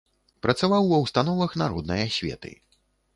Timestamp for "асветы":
2.07-2.51